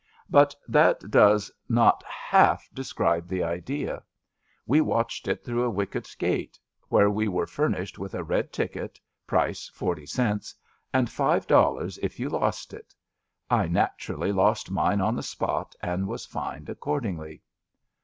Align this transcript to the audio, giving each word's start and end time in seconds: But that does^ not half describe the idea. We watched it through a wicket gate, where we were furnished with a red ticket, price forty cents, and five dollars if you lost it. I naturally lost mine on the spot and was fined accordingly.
But 0.31 0.55
that 0.67 0.99
does^ 1.01 1.51
not 1.69 2.03
half 2.07 2.67
describe 2.73 3.27
the 3.27 3.43
idea. 3.43 4.01
We 4.65 4.81
watched 4.81 5.27
it 5.27 5.45
through 5.45 5.61
a 5.61 5.69
wicket 5.69 6.09
gate, 6.17 6.57
where 6.89 7.07
we 7.07 7.27
were 7.27 7.45
furnished 7.45 7.99
with 7.99 8.15
a 8.15 8.23
red 8.23 8.51
ticket, 8.51 8.99
price 9.27 9.69
forty 9.69 10.07
cents, 10.07 10.55
and 10.91 11.07
five 11.07 11.45
dollars 11.45 11.99
if 12.01 12.19
you 12.19 12.29
lost 12.29 12.73
it. 12.73 12.95
I 13.47 13.67
naturally 13.67 14.31
lost 14.31 14.71
mine 14.71 15.01
on 15.01 15.15
the 15.15 15.21
spot 15.21 15.75
and 15.83 16.07
was 16.07 16.25
fined 16.25 16.67
accordingly. 16.67 17.43